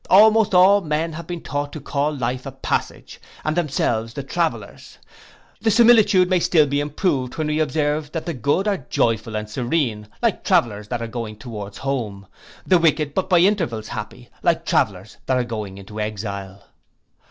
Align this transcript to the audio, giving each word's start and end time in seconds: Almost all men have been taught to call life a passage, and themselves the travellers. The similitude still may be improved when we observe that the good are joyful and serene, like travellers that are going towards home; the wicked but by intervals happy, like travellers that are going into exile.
Almost 0.09 0.55
all 0.55 0.81
men 0.81 1.13
have 1.13 1.27
been 1.27 1.41
taught 1.41 1.71
to 1.73 1.79
call 1.79 2.11
life 2.11 2.47
a 2.47 2.51
passage, 2.51 3.21
and 3.45 3.55
themselves 3.55 4.15
the 4.15 4.23
travellers. 4.23 4.97
The 5.61 5.69
similitude 5.69 6.33
still 6.41 6.63
may 6.65 6.69
be 6.69 6.79
improved 6.79 7.37
when 7.37 7.45
we 7.45 7.59
observe 7.59 8.11
that 8.13 8.25
the 8.25 8.33
good 8.33 8.67
are 8.67 8.87
joyful 8.89 9.35
and 9.35 9.47
serene, 9.47 10.07
like 10.19 10.43
travellers 10.43 10.87
that 10.87 11.03
are 11.03 11.07
going 11.07 11.35
towards 11.35 11.77
home; 11.77 12.25
the 12.65 12.79
wicked 12.79 13.13
but 13.13 13.29
by 13.29 13.41
intervals 13.41 13.89
happy, 13.89 14.29
like 14.41 14.65
travellers 14.65 15.17
that 15.27 15.37
are 15.37 15.43
going 15.43 15.77
into 15.77 15.99
exile. 16.01 16.63